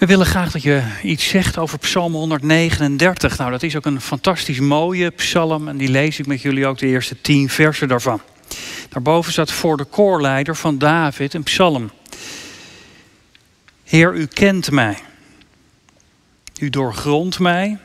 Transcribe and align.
We 0.00 0.06
willen 0.06 0.26
graag 0.26 0.52
dat 0.52 0.62
je 0.62 0.82
iets 1.02 1.28
zegt 1.28 1.58
over 1.58 1.78
Psalm 1.78 2.12
139. 2.12 3.38
Nou, 3.38 3.50
dat 3.50 3.62
is 3.62 3.76
ook 3.76 3.84
een 3.84 4.00
fantastisch 4.00 4.60
mooie 4.60 5.10
psalm 5.10 5.68
en 5.68 5.76
die 5.76 5.88
lees 5.88 6.18
ik 6.18 6.26
met 6.26 6.42
jullie 6.42 6.66
ook 6.66 6.78
de 6.78 6.86
eerste 6.86 7.20
tien 7.20 7.48
versen 7.48 7.88
daarvan. 7.88 8.20
Daarboven 8.88 9.32
staat 9.32 9.50
voor 9.50 9.76
de 9.76 9.84
koorleider 9.84 10.56
van 10.56 10.78
David 10.78 11.34
een 11.34 11.42
psalm. 11.42 11.90
Heer, 13.84 14.14
u 14.14 14.26
kent 14.26 14.70
mij. 14.70 14.98
U 16.60 16.70
doorgrondt 16.70 17.38
mij. 17.38 17.78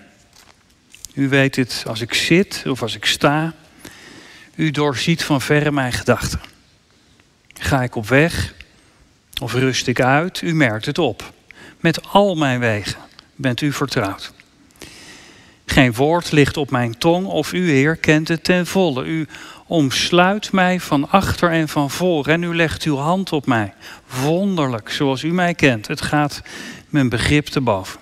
U 1.13 1.29
weet 1.29 1.55
het 1.55 1.84
als 1.88 2.02
ik 2.02 2.13
zit 2.13 2.63
of 2.68 2.82
als 2.82 2.95
ik 2.95 3.05
sta. 3.05 3.54
U 4.55 4.71
doorziet 4.71 5.23
van 5.23 5.41
verre 5.41 5.71
mijn 5.71 5.93
gedachten. 5.93 6.41
Ga 7.54 7.84
ik 7.84 7.95
op 7.95 8.07
weg 8.07 8.54
of 9.41 9.54
rust 9.54 9.88
ik 9.88 10.02
uit? 10.02 10.41
U 10.41 10.54
merkt 10.54 10.86
het 10.86 10.97
op. 10.97 11.34
Met 11.85 12.07
al 12.12 12.35
mijn 12.35 12.59
wegen 12.59 12.98
bent 13.35 13.62
u 13.62 13.71
vertrouwd. 13.71 14.34
Geen 15.66 15.94
woord 15.94 16.31
ligt 16.31 16.58
op 16.58 16.71
mijn 16.71 16.98
tong 16.98 17.25
of 17.25 17.53
u, 17.53 17.70
Heer, 17.70 17.95
kent 17.95 18.27
het 18.27 18.44
ten 18.44 18.67
volle. 18.67 19.05
U 19.05 19.27
omsluit 19.67 20.52
mij 20.52 20.80
van 20.80 21.09
achter 21.09 21.52
en 21.52 21.67
van 21.67 21.91
voor 21.91 22.27
en 22.27 22.44
u 22.44 22.55
legt 22.55 22.84
uw 22.84 22.95
hand 22.95 23.31
op 23.31 23.45
mij. 23.45 23.73
Wonderlijk, 24.23 24.89
zoals 24.89 25.23
u 25.23 25.34
mij 25.34 25.53
kent. 25.53 25.88
Het 25.88 26.02
gaat 26.02 26.41
mijn 26.89 27.09
begrip 27.09 27.45
te 27.45 27.61
boven. 27.61 27.99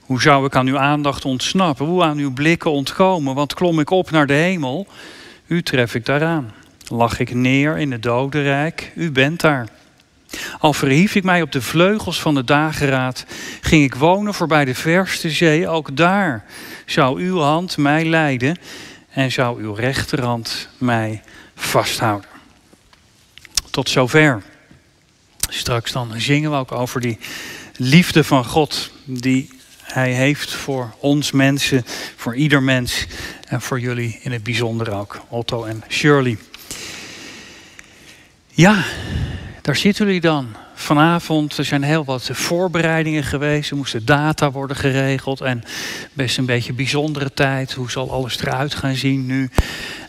Hoe 0.00 0.22
zou 0.22 0.46
ik 0.46 0.56
aan 0.56 0.66
uw 0.66 0.78
aandacht 0.78 1.24
ontsnappen? 1.24 1.86
Hoe 1.86 2.02
aan 2.02 2.18
uw 2.18 2.32
blikken 2.32 2.70
ontkomen? 2.70 3.34
Want 3.34 3.54
klom 3.54 3.80
ik 3.80 3.90
op 3.90 4.10
naar 4.10 4.26
de 4.26 4.32
hemel, 4.32 4.86
u 5.46 5.62
tref 5.62 5.94
ik 5.94 6.06
daaraan. 6.06 6.52
Lag 6.88 7.18
ik 7.18 7.34
neer 7.34 7.78
in 7.78 7.92
het 7.92 8.02
dodenrijk, 8.02 8.92
u 8.94 9.10
bent 9.10 9.40
daar. 9.40 9.68
Al 10.58 10.72
verhief 10.72 11.14
ik 11.14 11.24
mij 11.24 11.42
op 11.42 11.52
de 11.52 11.62
vleugels 11.62 12.20
van 12.20 12.34
de 12.34 12.44
dageraad, 12.44 13.24
ging 13.60 13.84
ik 13.84 13.94
wonen 13.94 14.34
voorbij 14.34 14.64
de 14.64 14.74
verste 14.74 15.30
zee, 15.30 15.68
ook 15.68 15.96
daar 15.96 16.44
zou 16.86 17.22
uw 17.22 17.38
hand 17.38 17.76
mij 17.76 18.04
leiden 18.04 18.58
en 19.10 19.32
zou 19.32 19.62
uw 19.62 19.72
rechterhand 19.72 20.68
mij 20.78 21.22
vasthouden. 21.54 22.30
Tot 23.70 23.88
zover. 23.88 24.42
Straks 25.48 25.92
dan 25.92 26.12
zingen 26.16 26.50
we 26.50 26.56
ook 26.56 26.72
over 26.72 27.00
die 27.00 27.18
liefde 27.76 28.24
van 28.24 28.44
God 28.44 28.90
die 29.04 29.52
Hij 29.82 30.12
heeft 30.12 30.52
voor 30.52 30.94
ons 30.98 31.32
mensen, 31.32 31.84
voor 32.16 32.34
ieder 32.34 32.62
mens 32.62 33.06
en 33.48 33.60
voor 33.60 33.80
jullie 33.80 34.18
in 34.22 34.32
het 34.32 34.42
bijzonder 34.42 34.92
ook, 34.92 35.20
Otto 35.28 35.64
en 35.64 35.84
Shirley. 35.88 36.38
Ja, 38.50 38.84
daar 39.64 39.76
zitten 39.76 40.06
jullie 40.06 40.20
dan. 40.20 40.46
Vanavond 40.74 41.58
er 41.58 41.64
zijn 41.64 41.82
heel 41.82 42.04
wat 42.04 42.28
voorbereidingen 42.32 43.24
geweest. 43.24 43.70
Er 43.70 43.76
moesten 43.76 44.04
data 44.04 44.50
worden 44.50 44.76
geregeld. 44.76 45.40
En 45.40 45.64
best 46.12 46.38
een 46.38 46.46
beetje 46.46 46.72
bijzondere 46.72 47.32
tijd. 47.34 47.72
Hoe 47.72 47.90
zal 47.90 48.10
alles 48.10 48.40
eruit 48.40 48.74
gaan 48.74 48.94
zien 48.94 49.26
nu? 49.26 49.50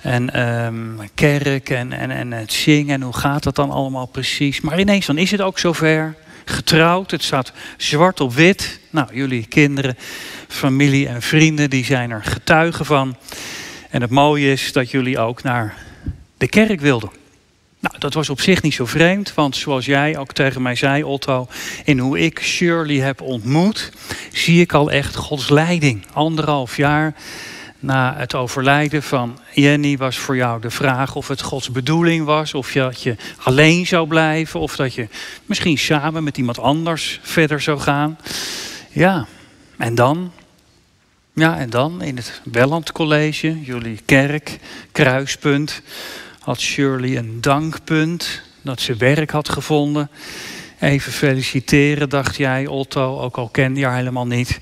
En 0.01 0.49
um, 0.65 0.99
kerk 1.13 1.69
en, 1.69 1.93
en, 1.93 2.11
en 2.11 2.31
het 2.31 2.53
zingen. 2.53 2.93
En 2.93 3.01
hoe 3.01 3.13
gaat 3.13 3.43
dat 3.43 3.55
dan 3.55 3.71
allemaal 3.71 4.05
precies? 4.05 4.61
Maar 4.61 4.79
ineens 4.79 5.05
dan 5.05 5.17
is 5.17 5.31
het 5.31 5.41
ook 5.41 5.59
zover. 5.59 6.15
Getrouwd. 6.45 7.11
Het 7.11 7.23
staat 7.23 7.51
zwart 7.77 8.19
op 8.19 8.33
wit. 8.33 8.79
Nou, 8.89 9.07
jullie 9.13 9.45
kinderen, 9.45 9.97
familie 10.47 11.07
en 11.07 11.21
vrienden 11.21 11.69
die 11.69 11.85
zijn 11.85 12.11
er 12.11 12.23
getuigen 12.23 12.85
van. 12.85 13.17
En 13.89 14.01
het 14.01 14.11
mooie 14.11 14.51
is 14.51 14.71
dat 14.71 14.91
jullie 14.91 15.19
ook 15.19 15.43
naar 15.43 15.75
de 16.37 16.47
kerk 16.47 16.79
wilden. 16.79 17.23
Dat 18.05 18.13
was 18.13 18.29
op 18.29 18.41
zich 18.41 18.61
niet 18.61 18.73
zo 18.73 18.85
vreemd, 18.85 19.33
want 19.33 19.55
zoals 19.55 19.85
jij 19.85 20.17
ook 20.17 20.33
tegen 20.33 20.61
mij 20.61 20.75
zei, 20.75 21.03
Otto, 21.03 21.47
in 21.83 21.99
hoe 21.99 22.19
ik 22.19 22.39
Shirley 22.41 22.95
heb 22.95 23.21
ontmoet, 23.21 23.91
zie 24.31 24.61
ik 24.61 24.73
al 24.73 24.91
echt 24.91 25.15
Gods 25.15 25.49
leiding. 25.49 26.05
Anderhalf 26.13 26.77
jaar 26.77 27.15
na 27.79 28.15
het 28.17 28.35
overlijden 28.35 29.03
van 29.03 29.39
Jenny 29.53 29.97
was 29.97 30.17
voor 30.17 30.35
jou 30.35 30.61
de 30.61 30.69
vraag 30.69 31.15
of 31.15 31.27
het 31.27 31.41
Gods 31.41 31.71
bedoeling 31.71 32.25
was, 32.25 32.53
of 32.53 32.73
je, 32.73 32.79
dat 32.79 33.01
je 33.01 33.15
alleen 33.37 33.87
zou 33.87 34.07
blijven, 34.07 34.59
of 34.59 34.75
dat 34.75 34.93
je 34.93 35.07
misschien 35.45 35.77
samen 35.77 36.23
met 36.23 36.37
iemand 36.37 36.59
anders 36.59 37.19
verder 37.23 37.61
zou 37.61 37.79
gaan. 37.79 38.17
Ja, 38.91 39.25
en 39.77 39.95
dan? 39.95 40.31
Ja, 41.33 41.57
en 41.57 41.69
dan 41.69 42.01
in 42.01 42.15
het 42.15 42.41
Welland 42.43 42.91
College, 42.91 43.61
jullie 43.61 43.99
kerk, 44.05 44.59
kruispunt 44.91 45.81
had 46.45 46.59
Shirley 46.59 47.17
een 47.17 47.41
dankpunt 47.41 48.41
dat 48.61 48.81
ze 48.81 48.95
werk 48.95 49.31
had 49.31 49.49
gevonden. 49.49 50.09
Even 50.79 51.11
feliciteren, 51.11 52.09
dacht 52.09 52.35
jij, 52.35 52.67
Otto, 52.67 53.19
ook 53.19 53.37
al 53.37 53.49
kende 53.49 53.79
je 53.79 53.85
haar 53.85 53.95
helemaal 53.95 54.27
niet. 54.27 54.59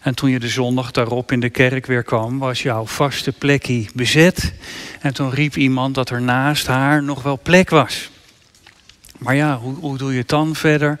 En 0.00 0.14
toen 0.14 0.30
je 0.30 0.38
de 0.38 0.48
zondag 0.48 0.90
daarop 0.90 1.32
in 1.32 1.40
de 1.40 1.50
kerk 1.50 1.86
weer 1.86 2.02
kwam, 2.02 2.38
was 2.38 2.62
jouw 2.62 2.86
vaste 2.86 3.32
plekje 3.32 3.86
bezet. 3.94 4.54
En 5.00 5.14
toen 5.14 5.30
riep 5.30 5.56
iemand 5.56 5.94
dat 5.94 6.10
er 6.10 6.22
naast 6.22 6.66
haar 6.66 7.02
nog 7.02 7.22
wel 7.22 7.38
plek 7.42 7.70
was. 7.70 8.10
Maar 9.18 9.34
ja, 9.34 9.58
hoe, 9.58 9.74
hoe 9.74 9.98
doe 9.98 10.12
je 10.12 10.18
het 10.18 10.28
dan 10.28 10.54
verder? 10.54 10.98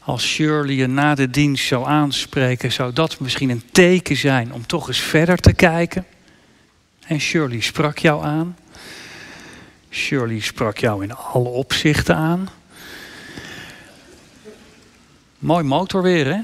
Als 0.00 0.26
Shirley 0.26 0.74
je 0.74 0.86
na 0.86 1.14
de 1.14 1.30
dienst 1.30 1.66
zou 1.66 1.86
aanspreken, 1.86 2.72
zou 2.72 2.92
dat 2.92 3.20
misschien 3.20 3.50
een 3.50 3.62
teken 3.72 4.16
zijn 4.16 4.52
om 4.52 4.66
toch 4.66 4.88
eens 4.88 5.00
verder 5.00 5.36
te 5.36 5.52
kijken? 5.52 6.06
En 7.06 7.20
Shirley 7.20 7.60
sprak 7.60 7.98
jou 7.98 8.24
aan. 8.24 8.56
Shirley 9.92 10.40
sprak 10.40 10.78
jou 10.78 11.02
in 11.02 11.14
alle 11.14 11.48
opzichten 11.48 12.16
aan. 12.16 12.48
Mooi 15.38 15.64
motorweer, 15.64 16.26
hè? 16.26 16.40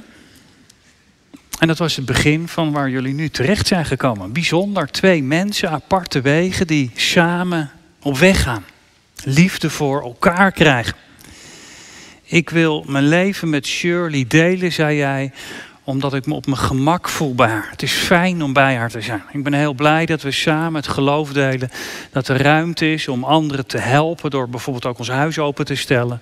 En 1.59 1.67
dat 1.67 1.79
was 1.79 1.97
het 1.97 2.05
begin 2.05 2.49
van 2.49 2.73
waar 2.73 2.91
jullie 2.91 3.15
nu 3.15 3.29
terecht 3.29 3.67
zijn 3.67 3.85
gekomen. 3.85 4.33
Bijzonder, 4.33 4.91
twee 4.91 5.23
mensen, 5.23 5.71
aparte 5.71 6.21
wegen 6.21 6.67
die 6.67 6.91
samen 6.95 7.71
op 8.03 8.19
weg 8.19 8.43
gaan. 8.43 8.65
Liefde 9.25 9.71
voor 9.71 10.03
elkaar 10.03 10.53
krijgen. 10.53 10.95
Ik 12.25 12.51
wil 12.51 12.85
mijn 12.87 13.09
leven 13.09 13.51
met 13.51 13.67
Shirley 13.67 14.25
delen, 14.29 14.73
zei 14.73 14.97
jij, 14.97 15.33
omdat 15.89 16.15
ik 16.15 16.27
me 16.27 16.35
op 16.35 16.47
mijn 16.47 16.59
gemak 16.59 17.09
voel 17.09 17.35
bij 17.35 17.49
haar. 17.49 17.69
Het 17.71 17.83
is 17.83 17.93
fijn 17.93 18.43
om 18.43 18.53
bij 18.53 18.77
haar 18.77 18.91
te 18.91 19.01
zijn. 19.01 19.23
Ik 19.33 19.45
ben 19.45 19.53
heel 19.53 19.73
blij 19.73 20.07
dat 20.07 20.23
we 20.23 20.31
samen 20.31 20.75
het 20.75 20.89
geloof 20.89 21.33
delen. 21.33 21.71
Dat 22.13 22.29
er 22.29 22.43
ruimte 22.43 22.93
is 22.93 23.09
om 23.09 23.25
anderen 23.25 23.67
te 23.67 23.79
helpen 23.79 24.31
door 24.31 24.49
bijvoorbeeld 24.49 24.87
ook 24.87 24.99
ons 24.99 25.09
huis 25.09 25.39
open 25.39 25.65
te 25.65 25.75
stellen. 25.75 26.21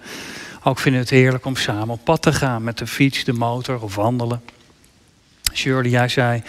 Ook 0.62 0.78
vinden 0.78 1.00
we 1.00 1.06
het 1.08 1.16
heerlijk 1.16 1.44
om 1.44 1.56
samen 1.56 1.88
op 1.88 2.04
pad 2.04 2.22
te 2.22 2.32
gaan 2.32 2.64
met 2.64 2.78
de 2.78 2.86
fiets, 2.86 3.24
de 3.24 3.32
motor 3.32 3.82
of 3.82 3.94
wandelen. 3.94 4.42
Shirley, 5.52 5.90
jij 5.90 6.08
zei, 6.08 6.42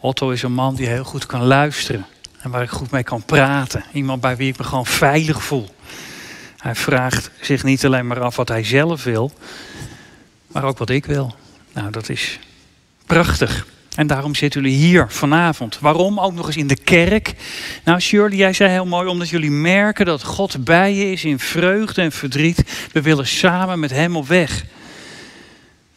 Otto 0.00 0.30
is 0.30 0.42
een 0.42 0.52
man 0.52 0.74
die 0.74 0.86
heel 0.86 1.04
goed 1.04 1.26
kan 1.26 1.42
luisteren. 1.42 2.06
En 2.40 2.50
waar 2.50 2.62
ik 2.62 2.70
goed 2.70 2.90
mee 2.90 3.02
kan 3.02 3.24
praten. 3.24 3.84
Iemand 3.92 4.20
bij 4.20 4.36
wie 4.36 4.48
ik 4.48 4.58
me 4.58 4.64
gewoon 4.64 4.86
veilig 4.86 5.42
voel. 5.42 5.74
Hij 6.56 6.74
vraagt 6.74 7.30
zich 7.40 7.64
niet 7.64 7.84
alleen 7.84 8.06
maar 8.06 8.20
af 8.20 8.36
wat 8.36 8.48
hij 8.48 8.64
zelf 8.64 9.04
wil, 9.04 9.32
maar 10.46 10.64
ook 10.64 10.78
wat 10.78 10.90
ik 10.90 11.06
wil. 11.06 11.34
Nou, 11.72 11.90
dat 11.90 12.08
is 12.08 12.38
Prachtig. 13.10 13.66
En 13.96 14.06
daarom 14.06 14.34
zitten 14.34 14.62
jullie 14.62 14.76
hier 14.76 15.06
vanavond. 15.08 15.78
Waarom? 15.78 16.20
Ook 16.20 16.32
nog 16.32 16.46
eens 16.46 16.56
in 16.56 16.66
de 16.66 16.76
kerk. 16.76 17.34
Nou, 17.84 18.00
Shirley, 18.00 18.36
jij 18.36 18.52
zei 18.52 18.70
heel 18.70 18.86
mooi, 18.86 19.08
omdat 19.08 19.28
jullie 19.28 19.50
merken 19.50 20.06
dat 20.06 20.22
God 20.22 20.64
bij 20.64 20.94
je 20.94 21.12
is 21.12 21.24
in 21.24 21.38
vreugde 21.38 22.02
en 22.02 22.12
verdriet. 22.12 22.88
We 22.92 23.02
willen 23.02 23.26
samen 23.26 23.80
met 23.80 23.90
Hem 23.90 24.16
op 24.16 24.28
weg. 24.28 24.64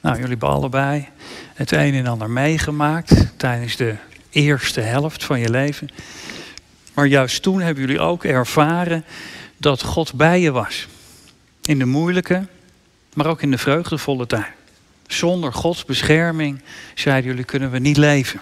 Nou, 0.01 0.16
jullie 0.16 0.29
hebben 0.29 0.50
allebei 0.50 1.07
het 1.53 1.72
een 1.72 1.94
en 1.94 2.07
ander 2.07 2.29
meegemaakt 2.29 3.38
tijdens 3.38 3.75
de 3.75 3.95
eerste 4.30 4.81
helft 4.81 5.24
van 5.24 5.40
je 5.40 5.50
leven. 5.50 5.90
Maar 6.94 7.06
juist 7.06 7.41
toen 7.41 7.62
hebben 7.62 7.84
jullie 7.84 8.00
ook 8.00 8.24
ervaren 8.24 9.06
dat 9.57 9.84
God 9.84 10.13
bij 10.13 10.40
je 10.40 10.51
was. 10.51 10.88
In 11.62 11.80
de 11.80 11.85
moeilijke, 11.85 12.47
maar 13.13 13.28
ook 13.28 13.41
in 13.41 13.51
de 13.51 13.57
vreugdevolle 13.57 14.27
tijd. 14.27 14.62
Zonder 15.13 15.54
Gods 15.54 15.86
bescherming, 15.86 16.62
zeiden 16.95 17.30
jullie, 17.30 17.45
kunnen 17.45 17.71
we 17.71 17.80
niet 17.80 17.98
leven. 17.98 18.42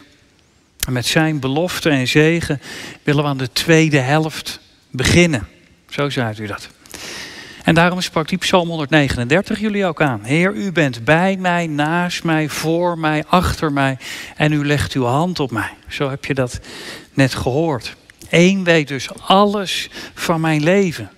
En 0.87 0.93
met 0.93 1.05
zijn 1.05 1.39
belofte 1.39 1.89
en 1.89 2.07
zegen 2.07 2.61
willen 3.03 3.23
we 3.23 3.29
aan 3.29 3.37
de 3.37 3.51
tweede 3.51 3.99
helft 3.99 4.59
beginnen. 4.89 5.47
Zo 5.89 6.09
zei 6.09 6.35
u 6.39 6.47
dat. 6.47 6.69
En 7.63 7.75
daarom 7.75 8.01
sprak 8.01 8.27
die 8.27 8.37
Psalm 8.37 8.67
139 8.67 9.59
jullie 9.59 9.85
ook 9.85 10.01
aan. 10.01 10.23
Heer, 10.23 10.53
u 10.53 10.71
bent 10.71 11.03
bij 11.03 11.37
mij, 11.37 11.67
naast 11.67 12.23
mij, 12.23 12.49
voor 12.49 12.97
mij, 12.97 13.23
achter 13.27 13.71
mij. 13.71 13.97
En 14.35 14.51
u 14.51 14.65
legt 14.65 14.93
uw 14.93 15.03
hand 15.03 15.39
op 15.39 15.51
mij. 15.51 15.73
Zo 15.87 16.09
heb 16.09 16.25
je 16.25 16.33
dat 16.33 16.59
net 17.13 17.33
gehoord. 17.33 17.95
Eén 18.29 18.63
weet 18.63 18.87
dus 18.87 19.09
alles 19.19 19.89
van 20.13 20.41
mijn 20.41 20.63
leven. 20.63 21.11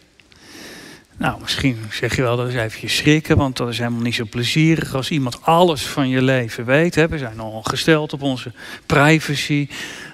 Nou, 1.24 1.42
misschien 1.42 1.78
zeg 1.92 2.16
je 2.16 2.22
wel 2.22 2.38
dat 2.38 2.48
is 2.48 2.56
even 2.56 2.90
schrikken, 2.90 3.38
want 3.38 3.58
dat 3.58 3.70
is 3.70 3.78
helemaal 3.78 4.02
niet 4.02 4.16
zo 4.16 4.26
plezierig 4.30 4.96
als 4.96 5.10
iemand 5.10 5.42
alles 5.42 5.86
van 5.86 6.10
je 6.10 6.22
leven 6.22 6.66
weet. 6.66 6.96
Hè? 6.96 7.08
We 7.08 7.18
zijn 7.18 7.40
al 7.40 7.62
gesteld 7.64 8.14
op 8.14 8.22
onze 8.22 8.52
privacy. 8.86 9.68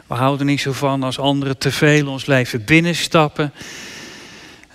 We 0.07 0.13
houden 0.13 0.45
niet 0.45 0.61
zo 0.61 0.71
van 0.71 1.03
als 1.03 1.19
anderen 1.19 1.57
te 1.57 1.71
veel 1.71 2.07
ons 2.07 2.25
leven 2.25 2.65
binnenstappen. 2.65 3.53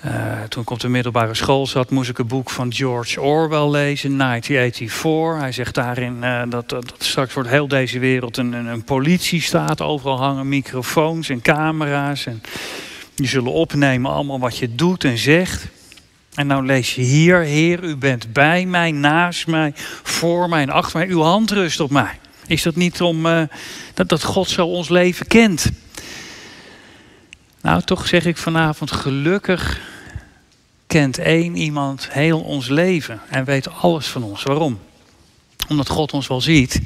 Uh, 0.04 0.42
toen 0.48 0.62
ik 0.62 0.70
op 0.70 0.80
de 0.80 0.88
middelbare 0.88 1.34
school 1.34 1.66
zat, 1.66 1.90
moest 1.90 2.10
ik 2.10 2.18
een 2.18 2.26
boek 2.26 2.50
van 2.50 2.72
George 2.72 3.20
Orwell 3.20 3.70
lezen, 3.70 4.18
1984. 4.18 5.40
Hij 5.40 5.52
zegt 5.52 5.74
daarin 5.74 6.20
dat, 6.48 6.68
dat, 6.68 6.88
dat, 6.88 6.94
straks 6.98 7.34
wordt 7.34 7.48
heel 7.48 7.68
deze 7.68 7.98
wereld 7.98 8.36
een, 8.36 8.52
een, 8.52 8.66
een 8.66 8.84
politiestaat. 8.84 9.80
Overal 9.80 10.18
hangen 10.18 10.48
microfoons 10.48 11.28
en 11.28 11.42
camera's. 11.42 12.26
En 12.26 12.42
die 13.14 13.28
zullen 13.28 13.52
opnemen 13.52 14.10
allemaal 14.10 14.38
wat 14.38 14.58
je 14.58 14.74
doet 14.74 15.04
en 15.04 15.18
zegt. 15.18 15.72
En 16.34 16.46
nou 16.46 16.66
lees 16.66 16.94
je 16.94 17.02
hier, 17.02 17.38
Heer, 17.38 17.84
u 17.84 17.96
bent 17.96 18.32
bij 18.32 18.66
mij, 18.66 18.90
naast 18.90 19.46
mij, 19.46 19.72
voor 20.02 20.48
mij 20.48 20.62
en 20.62 20.70
achter 20.70 20.98
mij. 20.98 21.08
Uw 21.08 21.22
hand 21.22 21.50
rust 21.50 21.80
op 21.80 21.90
mij. 21.90 22.18
Is 22.46 22.62
dat 22.62 22.76
niet 22.76 23.00
om 23.00 23.26
uh, 23.26 23.42
dat, 23.94 24.08
dat 24.08 24.22
God 24.22 24.48
zo 24.48 24.66
ons 24.66 24.88
leven 24.88 25.26
kent? 25.26 25.70
Nou, 27.60 27.82
toch 27.82 28.06
zeg 28.06 28.24
ik 28.26 28.36
vanavond 28.36 28.92
gelukkig 28.92 29.80
kent 30.86 31.18
één 31.18 31.56
iemand 31.56 32.08
heel 32.10 32.40
ons 32.40 32.68
leven 32.68 33.20
en 33.28 33.44
weet 33.44 33.74
alles 33.80 34.06
van 34.06 34.22
ons. 34.22 34.42
Waarom? 34.42 34.78
Omdat 35.68 35.88
God 35.88 36.12
ons 36.12 36.26
wel 36.26 36.40
ziet. 36.40 36.80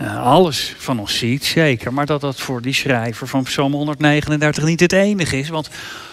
Uh, 0.00 0.22
alles 0.22 0.74
van 0.78 1.00
ons 1.00 1.18
ziet, 1.18 1.44
zeker. 1.44 1.92
Maar 1.92 2.06
dat 2.06 2.20
dat 2.20 2.40
voor 2.40 2.62
die 2.62 2.72
schrijver 2.72 3.28
van 3.28 3.42
Psalm 3.42 3.72
139 3.72 4.64
niet 4.64 4.80
het 4.80 4.92
enige 4.92 5.38
is. 5.38 5.48
Want 5.48 5.70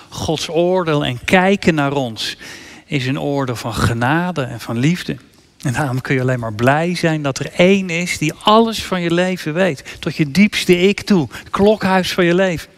Gods 0.09 0.50
oordeel 0.50 1.06
en 1.06 1.19
kijken 1.25 1.75
naar 1.75 1.94
ons 1.94 2.38
is 2.86 3.06
een 3.06 3.19
oordeel 3.19 3.56
van 3.56 3.74
genade 3.74 4.42
en 4.42 4.59
van 4.59 4.77
liefde. 4.77 5.18
En 5.62 5.74
daarom 5.74 6.01
kun 6.01 6.15
je 6.15 6.21
alleen 6.21 6.39
maar 6.39 6.54
blij 6.54 6.95
zijn 6.95 7.21
dat 7.21 7.39
er 7.39 7.51
één 7.51 7.89
is 7.89 8.18
die 8.18 8.33
alles 8.33 8.83
van 8.83 9.01
je 9.01 9.13
leven 9.13 9.54
weet. 9.54 9.83
Tot 10.00 10.15
je 10.15 10.31
diepste 10.31 10.80
ik 10.80 11.01
toe. 11.01 11.27
Klokhuis 11.50 12.13
van 12.13 12.25
je 12.25 12.36
leven 12.36 12.69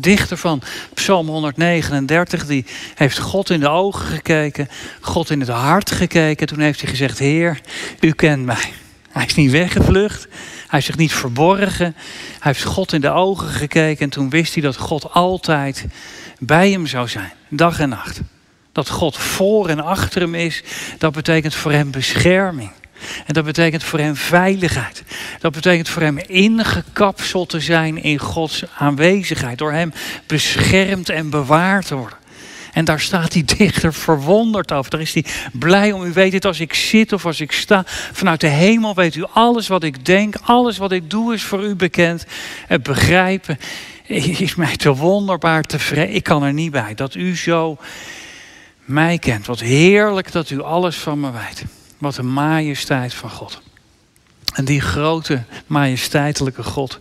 dichter 0.00 0.36
van 0.36 0.62
Psalm 0.94 1.28
139, 1.28 2.46
die 2.46 2.64
heeft 2.94 3.18
God 3.18 3.50
in 3.50 3.60
de 3.60 3.68
ogen 3.68 4.06
gekeken, 4.06 4.68
God 5.00 5.30
in 5.30 5.40
het 5.40 5.48
hart 5.48 5.90
gekeken. 5.90 6.46
Toen 6.46 6.60
heeft 6.60 6.80
hij 6.80 6.90
gezegd, 6.90 7.18
Heer, 7.18 7.60
u 8.00 8.10
kent 8.10 8.44
mij. 8.44 8.72
Hij 9.10 9.26
is 9.26 9.34
niet 9.34 9.50
weggevlucht, 9.50 10.28
hij 10.68 10.78
is 10.78 10.84
zich 10.84 10.96
niet 10.96 11.12
verborgen. 11.12 11.94
Hij 12.38 12.52
heeft 12.52 12.64
God 12.64 12.92
in 12.92 13.00
de 13.00 13.10
ogen 13.10 13.48
gekeken 13.48 14.04
en 14.04 14.10
toen 14.10 14.30
wist 14.30 14.54
hij 14.54 14.62
dat 14.62 14.76
God 14.76 15.12
altijd 15.12 15.86
bij 16.38 16.70
hem 16.70 16.86
zou 16.86 17.08
zijn, 17.08 17.32
dag 17.48 17.80
en 17.80 17.88
nacht. 17.88 18.20
Dat 18.72 18.88
God 18.88 19.18
voor 19.18 19.68
en 19.68 19.80
achter 19.80 20.20
hem 20.20 20.34
is, 20.34 20.62
dat 20.98 21.12
betekent 21.12 21.54
voor 21.54 21.72
hem 21.72 21.90
bescherming. 21.90 22.70
En 23.26 23.34
dat 23.34 23.44
betekent 23.44 23.84
voor 23.84 23.98
hem 23.98 24.16
veiligheid. 24.16 25.02
Dat 25.40 25.52
betekent 25.52 25.88
voor 25.88 26.02
hem 26.02 26.18
ingekapseld 26.18 27.48
te 27.48 27.60
zijn 27.60 28.02
in 28.02 28.18
Gods 28.18 28.64
aanwezigheid. 28.78 29.58
Door 29.58 29.72
hem 29.72 29.92
beschermd 30.26 31.08
en 31.08 31.30
bewaard 31.30 31.86
te 31.86 31.94
worden. 31.94 32.18
En 32.72 32.84
daar 32.84 33.00
staat 33.00 33.32
die 33.32 33.44
dichter 33.56 33.94
verwonderd 33.94 34.72
over. 34.72 34.90
Daar 34.90 35.00
is 35.00 35.14
hij 35.14 35.24
blij 35.52 35.92
om. 35.92 36.02
U 36.02 36.12
weet 36.12 36.32
het 36.32 36.44
als 36.44 36.60
ik 36.60 36.74
zit 36.74 37.12
of 37.12 37.26
als 37.26 37.40
ik 37.40 37.52
sta. 37.52 37.82
Vanuit 38.12 38.40
de 38.40 38.46
hemel 38.46 38.94
weet 38.94 39.14
u 39.14 39.24
alles 39.32 39.68
wat 39.68 39.82
ik 39.82 40.04
denk. 40.04 40.34
Alles 40.42 40.78
wat 40.78 40.92
ik 40.92 41.10
doe 41.10 41.34
is 41.34 41.42
voor 41.42 41.64
u 41.64 41.74
bekend. 41.74 42.26
Het 42.66 42.82
begrijpen 42.82 43.58
is 44.38 44.54
mij 44.54 44.76
te 44.76 44.94
wonderbaar 44.94 45.62
tevreden. 45.62 46.14
Ik 46.14 46.22
kan 46.22 46.42
er 46.42 46.52
niet 46.52 46.70
bij 46.70 46.94
dat 46.94 47.14
u 47.14 47.36
zo 47.36 47.78
mij 48.84 49.18
kent. 49.18 49.46
Wat 49.46 49.60
heerlijk 49.60 50.32
dat 50.32 50.50
u 50.50 50.62
alles 50.62 50.96
van 50.96 51.20
me 51.20 51.30
weet. 51.30 51.64
Wat 51.98 52.16
een 52.16 52.32
majesteit 52.32 53.14
van 53.14 53.30
God. 53.30 53.60
En 54.54 54.64
die 54.64 54.80
grote 54.80 55.42
majesteitelijke 55.66 56.62
God, 56.62 56.98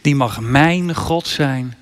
die 0.00 0.14
mag 0.14 0.40
mijn 0.40 0.94
God 0.94 1.26
zijn 1.26 1.76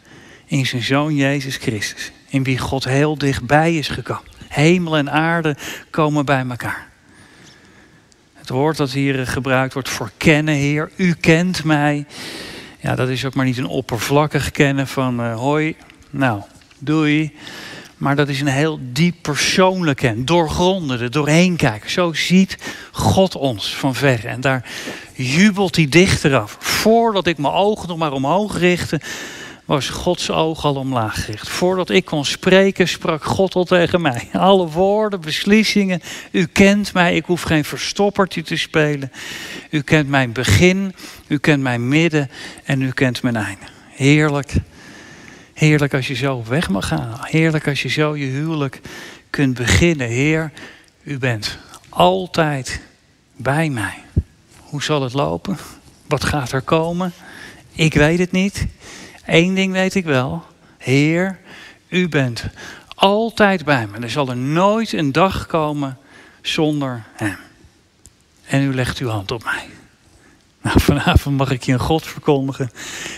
in 0.47 0.67
zijn 0.67 0.83
zoon 0.83 1.15
Jezus 1.15 1.57
Christus. 1.57 2.13
In 2.29 2.43
wie 2.43 2.59
God 2.59 2.85
heel 2.85 3.19
dichtbij 3.19 3.77
is 3.77 3.89
gekomen. 3.89 4.31
Hemel 4.49 4.97
en 4.97 5.11
aarde 5.11 5.57
komen 5.91 6.25
bij 6.25 6.45
elkaar. 6.49 6.89
Het 8.35 8.49
woord 8.49 8.77
dat 8.77 8.91
hier 8.91 9.27
gebruikt 9.27 9.73
wordt 9.73 9.89
voor 9.89 10.11
kennen, 10.17 10.55
Heer, 10.55 10.91
u 10.97 11.15
kent 11.15 11.65
mij. 11.65 12.07
Ja, 12.87 12.95
dat 12.95 13.09
is 13.09 13.25
ook 13.25 13.35
maar 13.35 13.45
niet 13.45 13.59
een 13.59 13.67
oppervlakkig 13.67 14.51
kennen 14.51 14.87
van 14.87 15.21
uh, 15.21 15.37
hoi, 15.37 15.77
nou, 16.11 16.43
doei. 16.79 17.33
Maar 17.97 18.17
dat 18.17 18.29
is 18.29 18.41
een 18.41 18.47
heel 18.47 18.79
diep 18.83 19.15
persoonlijk 19.23 20.03
en 20.03 20.25
doorgrondende, 20.25 21.09
doorheen 21.09 21.57
kijken. 21.57 21.91
Zo 21.91 22.13
ziet 22.13 22.59
God 22.93 23.35
ons 23.35 23.77
van 23.77 23.95
ver. 23.95 24.27
En 24.27 24.41
daar 24.41 24.71
jubelt 25.15 25.77
hij 25.77 25.89
dichter 25.89 26.37
af. 26.37 26.57
Voordat 26.61 27.27
ik 27.27 27.39
mijn 27.39 27.55
ogen 27.55 27.89
nog 27.89 27.99
maar 27.99 28.13
omhoog 28.13 28.59
richtte, 28.59 29.01
was 29.67 29.89
Gods 29.89 30.31
oog 30.31 30.65
al 30.65 30.75
omlaag 30.75 31.25
gericht. 31.25 31.49
Voordat 31.49 31.91
ik 31.91 32.05
kon 32.05 32.25
spreken, 32.25 32.89
sprak 32.89 33.25
God 33.25 33.55
al 33.55 33.65
tegen 33.65 34.01
mij. 34.01 34.29
Alle 34.33 34.69
woorden, 34.69 35.21
beslissingen. 35.21 36.03
U 36.31 36.47
kent 36.47 36.93
mij, 36.93 37.17
ik 37.17 37.25
hoef 37.25 37.43
geen 37.43 37.65
verstoppertje 37.65 38.43
te 38.43 38.57
spelen. 38.57 39.13
U 39.71 39.81
kent 39.81 40.09
mijn 40.09 40.33
begin, 40.33 40.95
u 41.27 41.39
kent 41.39 41.63
mijn 41.63 41.89
midden 41.89 42.31
en 42.65 42.83
u 42.83 42.91
kent 42.91 43.23
mijn 43.23 43.37
einde. 43.37 43.65
Heerlijk. 43.91 44.53
Heerlijk 45.55 45.95
als 45.95 46.07
je 46.07 46.15
zo 46.15 46.45
weg 46.49 46.69
mag 46.69 46.87
gaan. 46.87 47.19
Heerlijk 47.21 47.69
als 47.69 47.83
je 47.83 47.89
zo 47.89 48.17
je 48.17 48.27
huwelijk 48.27 48.81
kunt 49.31 49.55
beginnen. 49.55 50.09
Heer, 50.09 50.53
u 51.03 51.19
bent 51.19 51.59
altijd 51.89 52.81
bij 53.37 53.69
mij. 53.69 53.95
Hoe 54.61 54.83
zal 54.83 55.03
het 55.03 55.13
lopen? 55.13 55.59
Wat 56.07 56.25
gaat 56.25 56.53
er 56.53 56.63
komen? 56.63 57.13
Ik 57.73 57.95
weet 57.95 58.19
het 58.19 58.33
niet. 58.33 58.67
Eén 59.27 59.55
ding 59.55 59.73
weet 59.73 59.95
ik 59.95 60.05
wel. 60.05 60.45
Heer, 60.79 61.39
u 61.89 62.09
bent 62.09 62.45
altijd 62.95 63.65
bij 63.65 63.87
me. 63.87 63.99
Er 63.99 64.11
zal 64.11 64.29
er 64.29 64.37
nooit 64.37 64.93
een 64.93 65.13
dag 65.13 65.47
komen 65.47 65.99
zonder 66.43 67.05
Hem. 67.13 67.37
En 68.47 68.63
u 68.63 68.75
legt 68.75 68.99
uw 68.99 69.09
hand 69.09 69.31
op 69.31 69.45
mij. 69.45 69.69
Nou, 70.63 70.81
vanavond 70.81 71.37
mag 71.37 71.51
ik 71.51 71.63
je 71.63 71.73
een 71.73 71.79
God 71.79 72.07
verkondigen 72.07 72.71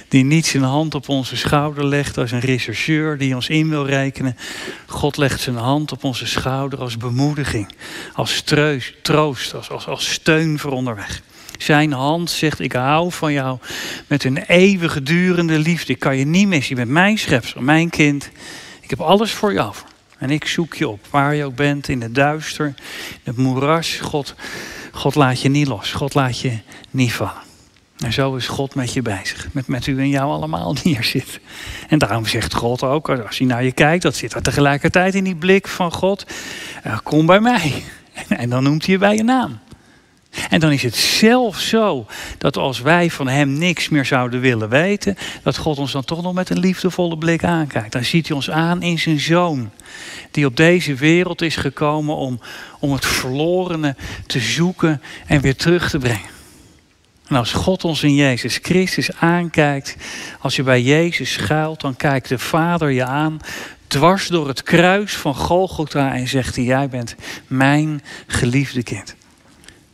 die 0.09 0.25
niet 0.25 0.47
zijn 0.47 0.63
hand 0.63 0.95
op 0.95 1.09
onze 1.09 1.37
schouder 1.37 1.87
legt 1.87 2.19
als 2.19 2.31
een 2.31 2.41
rechercheur 2.41 3.19
die 3.19 3.35
ons 3.35 3.49
in 3.49 3.69
wil 3.69 3.87
rekenen. 3.87 4.37
God 4.87 5.17
legt 5.17 5.41
zijn 5.41 5.57
hand 5.57 5.93
op 5.93 6.05
onze 6.05 6.27
schouder 6.27 6.79
als 6.79 6.97
bemoediging, 6.97 7.69
als 8.13 8.43
troost, 9.03 9.55
als, 9.55 9.71
als, 9.71 9.87
als 9.87 10.13
steun 10.13 10.59
voor 10.59 10.71
onderweg. 10.71 11.23
Zijn 11.59 11.93
hand 11.93 12.31
zegt, 12.31 12.61
ik 12.61 12.73
hou 12.73 13.13
van 13.13 13.33
jou 13.33 13.59
met 14.07 14.25
een 14.25 14.37
eeuwige 14.37 15.03
durende 15.03 15.59
liefde. 15.59 15.93
Ik 15.93 15.99
kan 15.99 16.17
je 16.17 16.25
niet 16.25 16.49
missen, 16.49 16.69
je 16.69 16.81
bent 16.81 16.93
mijn 16.93 17.19
schepsel, 17.19 17.61
mijn 17.61 17.91
kind. 17.91 18.31
Ik 18.81 18.91
heb 18.91 19.01
alles 19.01 19.33
voor 19.33 19.53
jou. 19.53 19.75
En 20.19 20.31
ik 20.31 20.47
zoek 20.47 20.75
je 20.75 20.89
op, 20.89 21.07
waar 21.11 21.35
je 21.35 21.45
ook 21.45 21.55
bent, 21.55 21.89
in 21.89 22.03
het 22.03 22.15
duister, 22.15 22.67
in 22.67 23.21
het 23.23 23.37
moeras. 23.37 23.97
God, 23.97 24.35
God 24.93 25.15
laat 25.15 25.41
je 25.41 25.49
niet 25.49 25.67
los, 25.67 25.93
God 25.93 26.15
laat 26.15 26.41
je 26.41 26.59
niet 26.91 27.13
vallen. 27.13 27.47
En 27.99 28.13
zo 28.13 28.35
is 28.35 28.47
God 28.47 28.75
met 28.75 28.93
je 28.93 29.03
bezig. 29.03 29.49
Met, 29.53 29.67
met 29.67 29.87
u 29.87 29.99
en 29.99 30.09
jou 30.09 30.31
allemaal 30.31 30.75
die 30.75 30.83
hier 30.95 31.05
zit. 31.05 31.41
En 31.89 31.99
daarom 31.99 32.27
zegt 32.27 32.55
God 32.55 32.83
ook, 32.83 33.09
als 33.09 33.39
hij 33.39 33.47
naar 33.47 33.65
je 33.65 33.73
kijkt, 33.73 34.03
dat 34.03 34.17
zit 34.17 34.35
er 34.35 34.43
tegelijkertijd 34.43 35.15
in 35.15 35.25
die 35.25 35.37
blik 35.37 35.69
van 35.69 35.93
God. 35.93 36.27
Uh, 36.87 36.99
kom 37.03 37.27
bij 37.27 37.41
mij. 37.41 37.83
En 38.29 38.51
dan 38.51 38.63
noemt 38.63 38.85
hij 38.85 38.95
je 38.95 39.01
bij 39.01 39.17
je 39.17 39.23
naam. 39.23 39.59
En 40.51 40.61
dan 40.61 40.73
is 40.73 40.83
het 40.83 40.97
zelfs 40.97 41.69
zo 41.69 42.07
dat 42.39 42.57
als 42.57 42.81
wij 42.81 43.11
van 43.11 43.29
Hem 43.29 43.53
niks 43.53 43.89
meer 43.89 44.05
zouden 44.05 44.41
willen 44.41 44.69
weten, 44.69 45.17
dat 45.43 45.57
God 45.57 45.79
ons 45.79 45.93
dan 45.93 46.05
toch 46.05 46.23
nog 46.23 46.35
met 46.35 46.51
een 46.51 46.59
liefdevolle 46.59 47.19
blik 47.19 47.45
aankijkt. 47.45 47.93
Dan 47.93 48.05
ziet 48.05 48.27
hij 48.27 48.37
ons 48.37 48.51
aan 48.51 48.83
in 48.83 48.99
zijn 48.99 49.21
zoon, 49.21 49.71
die 50.31 50.47
op 50.47 50.57
deze 50.57 50.95
wereld 50.95 51.43
is 51.43 51.57
gekomen 51.57 52.17
om, 52.17 52.41
om 52.79 52.93
het 52.93 53.07
verlorene 53.07 53.97
te 54.27 54.41
zoeken 54.41 55.03
en 55.27 55.41
weer 55.41 55.57
terug 55.57 55.91
te 55.91 55.99
brengen. 55.99 56.37
En 57.29 57.37
als 57.37 57.53
God 57.53 57.85
ons 57.85 58.03
in 58.03 58.15
Jezus 58.15 58.59
Christus 58.63 59.17
aankijkt, 59.17 59.97
als 60.41 60.57
je 60.57 60.63
bij 60.63 60.83
Jezus 60.83 61.33
schuilt, 61.33 61.81
dan 61.81 61.97
kijkt 61.97 62.29
de 62.29 62.39
Vader 62.39 62.91
je 62.91 63.05
aan 63.05 63.41
dwars 63.87 64.27
door 64.27 64.49
het 64.49 64.63
kruis 64.63 65.17
van 65.17 65.35
Golgotha 65.35 66.15
en 66.15 66.29
zegt 66.29 66.57
hij, 66.57 66.65
jij 66.65 66.89
bent 66.89 67.15
mijn 67.47 68.03
geliefde 68.27 68.83
kind. 68.83 69.17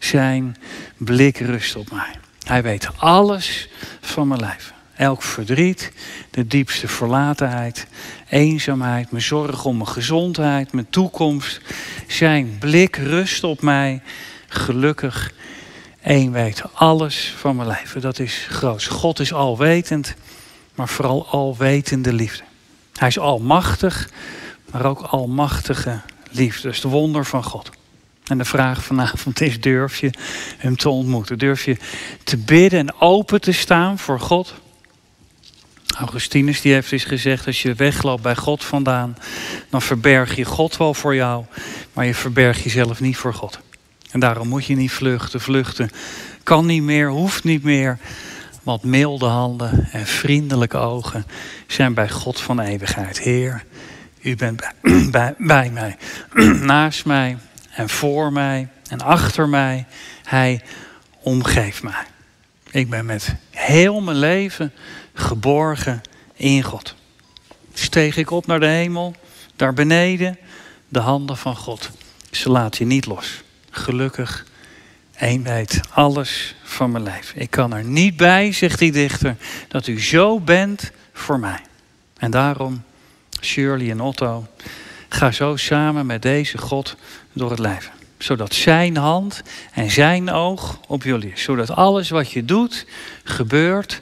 Zijn 0.05 0.57
blik 0.97 1.39
rust 1.39 1.77
op 1.77 1.91
mij. 1.91 2.15
Hij 2.47 2.63
weet 2.63 2.89
alles 2.97 3.69
van 4.01 4.29
mijn 4.29 4.41
leven. 4.41 4.75
Elk 4.97 5.23
verdriet, 5.23 5.93
de 6.31 6.47
diepste 6.47 6.89
verlatenheid, 6.89 7.87
eenzaamheid, 8.29 9.11
mijn 9.11 9.23
zorg 9.23 9.65
om 9.65 9.77
mijn 9.77 9.89
gezondheid, 9.89 10.73
mijn 10.73 10.91
toekomst. 10.91 11.61
Zijn 12.07 12.57
blik 12.59 12.97
rust 12.97 13.45
op 13.45 13.63
mij. 13.63 14.03
Gelukkig 14.49 15.33
Eén 16.03 16.33
weet 16.33 16.63
alles 16.73 17.35
van 17.37 17.57
mijn 17.57 17.69
leven. 17.69 18.01
Dat 18.01 18.19
is 18.19 18.47
groot. 18.51 18.85
God 18.85 19.21
is 19.21 19.33
alwetend, 19.33 20.15
maar 20.75 20.89
vooral 20.89 21.27
alwetende 21.27 22.13
liefde. 22.13 22.43
Hij 22.93 23.09
is 23.09 23.19
almachtig, 23.19 24.11
maar 24.71 24.85
ook 24.85 25.01
almachtige 25.01 26.01
liefde. 26.31 26.63
Dat 26.63 26.73
is 26.73 26.83
het 26.83 26.93
wonder 26.93 27.27
van 27.27 27.45
God. 27.45 27.71
En 28.25 28.39
de 28.39 28.45
vraag 28.45 28.85
vanavond 28.85 29.41
is: 29.41 29.61
durf 29.61 29.99
je 29.99 30.11
hem 30.59 30.77
te 30.77 30.89
ontmoeten? 30.89 31.39
Durf 31.39 31.65
je 31.65 31.77
te 32.25 32.37
bidden 32.37 32.79
en 32.79 33.01
open 33.01 33.41
te 33.41 33.53
staan 33.53 33.99
voor 33.99 34.21
God? 34.21 34.55
Augustinus 35.99 36.61
die 36.61 36.73
heeft 36.73 36.93
eens 36.93 37.05
gezegd, 37.05 37.47
als 37.47 37.63
je 37.63 37.75
wegloopt 37.75 38.23
bij 38.23 38.37
God 38.37 38.65
vandaan, 38.65 39.17
dan 39.71 39.83
verberg 39.83 40.37
je 40.37 40.45
God 40.45 40.77
wel 40.77 40.95
voor 40.95 41.15
jou, 41.15 41.45
maar 41.93 42.07
je 42.07 42.15
verbergt 42.15 42.63
jezelf 42.63 43.01
niet 43.01 43.17
voor 43.17 43.35
God. 43.35 43.59
En 44.11 44.21
daarom 44.21 44.49
moet 44.49 44.65
je 44.65 44.77
niet 44.77 44.93
vluchten. 44.93 45.41
Vluchten 45.41 45.91
kan 46.43 46.67
niet 46.67 46.83
meer, 46.83 47.09
hoeft 47.09 47.45
niet 47.45 47.63
meer. 47.63 47.99
Want 48.63 48.83
milde 48.83 49.27
handen 49.27 49.89
en 49.93 50.07
vriendelijke 50.07 50.77
ogen 50.77 51.27
zijn 51.67 51.95
bij 51.95 52.11
God 52.11 52.41
van 52.41 52.61
eeuwigheid. 52.61 53.21
Heer, 53.21 53.65
u 54.21 54.37
bent 54.37 54.63
bij, 55.11 55.35
bij 55.39 55.71
mij, 55.71 55.97
naast 56.73 57.05
mij 57.05 57.37
en 57.75 57.89
voor 57.89 58.33
mij 58.33 58.69
en 58.89 59.01
achter 59.01 59.49
mij. 59.49 59.87
Hij 60.25 60.63
omgeeft 61.21 61.83
mij. 61.83 62.05
Ik 62.71 62.91
ben 62.91 63.07
met 63.07 63.35
heel 63.51 64.01
mijn 64.01 64.17
leven 64.17 64.73
geborgen 65.15 66.01
in 66.35 66.63
God. 66.63 66.95
Steeg 67.73 68.17
ik 68.17 68.31
op 68.31 68.47
naar 68.47 68.61
de 68.61 68.67
hemel, 68.67 69.15
daar 69.57 69.75
beneden, 69.75 70.39
de 70.89 70.99
handen 70.99 71.37
van 71.37 71.57
God. 71.57 71.91
Ze 72.31 72.51
laat 72.51 72.77
je 72.77 72.85
niet 72.85 73.07
los. 73.07 73.43
Gelukkig, 73.71 74.47
één 75.17 75.67
alles 75.91 76.55
van 76.63 76.91
mijn 76.91 77.05
leven. 77.05 77.41
Ik 77.41 77.51
kan 77.51 77.75
er 77.75 77.85
niet 77.85 78.17
bij, 78.17 78.53
zegt 78.53 78.79
die 78.79 78.93
dichter, 78.93 79.37
dat 79.69 79.87
u 79.87 80.01
zo 80.01 80.41
bent 80.41 80.91
voor 81.13 81.39
mij. 81.39 81.61
En 82.19 82.31
daarom, 82.31 82.83
Shirley 83.41 83.91
en 83.91 84.01
Otto, 84.01 84.47
ga 85.15 85.31
zo 85.31 85.57
samen 85.57 86.07
met 86.07 86.23
deze 86.23 86.59
God 86.59 86.97
door 87.33 87.51
het 87.51 87.59
leven. 87.59 87.93
Zodat 88.19 88.55
zijn 88.55 88.97
hand 88.97 89.43
en 89.73 89.91
zijn 89.91 90.31
oog 90.31 90.81
op 90.87 91.03
jullie 91.03 91.33
is. 91.33 91.43
Zodat 91.43 91.71
alles 91.71 92.11
wat 92.11 92.31
je 92.31 92.45
doet, 92.45 92.87
gebeurt 93.25 94.01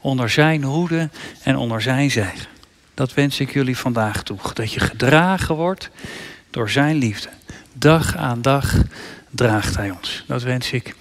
onder 0.00 0.30
zijn 0.30 0.62
hoede 0.62 1.08
en 1.42 1.56
onder 1.56 1.82
zijn 1.82 2.10
zegen. 2.10 2.48
Dat 2.94 3.14
wens 3.14 3.40
ik 3.40 3.52
jullie 3.52 3.76
vandaag 3.76 4.22
toe. 4.22 4.38
Dat 4.54 4.72
je 4.72 4.80
gedragen 4.80 5.54
wordt 5.54 5.90
door 6.50 6.70
zijn 6.70 6.96
liefde. 6.96 7.28
Dag 7.72 8.16
aan 8.16 8.42
dag 8.42 8.74
draagt 9.30 9.76
hij 9.76 9.90
ons. 9.90 10.24
Dat 10.26 10.42
wens 10.42 10.70
ik 10.70 10.94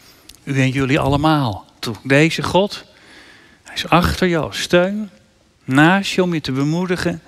u 0.43 0.61
en 0.61 0.69
jullie 0.69 0.99
allemaal 0.99 1.65
toe. 1.79 1.95
Deze 2.03 2.43
God, 2.43 2.85
hij 3.63 3.75
is 3.75 3.89
achter 3.89 4.27
je 4.27 4.37
als 4.37 4.61
steun, 4.61 5.09
naast 5.63 6.11
je 6.11 6.23
om 6.23 6.33
je 6.33 6.41
te 6.41 6.51
bemoedigen, 6.51 7.21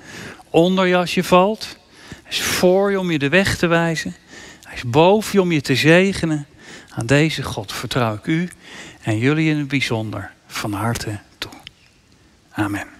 onder 0.49 0.85
je 0.85 0.95
als 0.95 1.13
je 1.13 1.23
valt. 1.23 1.77
Hij 2.09 2.31
is 2.31 2.41
voor 2.41 2.91
je 2.91 2.99
om 2.99 3.11
je 3.11 3.19
de 3.19 3.29
weg 3.29 3.57
te 3.57 3.67
wijzen. 3.67 4.15
Hij 4.63 4.75
is 4.75 4.83
boven 4.83 5.31
je 5.33 5.41
om 5.41 5.51
je 5.51 5.61
te 5.61 5.75
zegenen. 5.75 6.47
Aan 6.89 7.05
deze 7.05 7.43
God 7.43 7.73
vertrouw 7.73 8.13
ik 8.13 8.25
u 8.25 8.49
en 9.01 9.17
jullie 9.17 9.49
in 9.49 9.57
het 9.57 9.67
bijzonder 9.67 10.31
van 10.47 10.73
harte 10.73 11.19
toe. 11.37 11.51
Amen. 12.51 12.94